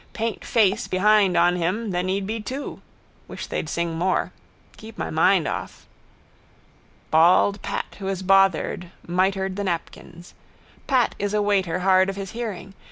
Paint 0.13 0.43
face 0.43 0.87
behind 0.87 1.37
on 1.37 1.57
him 1.57 1.91
then 1.91 2.07
he'd 2.07 2.25
be 2.25 2.39
two. 2.41 2.81
Wish 3.27 3.45
they'd 3.45 3.69
sing 3.69 3.93
more. 3.99 4.31
Keep 4.77 4.97
my 4.97 5.11
mind 5.11 5.47
off. 5.47 5.85
Bald 7.11 7.61
Pat 7.61 7.97
who 7.99 8.07
is 8.07 8.23
bothered 8.23 8.89
mitred 9.07 9.57
the 9.57 9.63
napkins. 9.63 10.33
Pat 10.87 11.13
is 11.19 11.35
a 11.35 11.41
waiter 11.43 11.81
hard 11.81 12.09
of 12.09 12.15
his 12.15 12.31
hearing. 12.31 12.73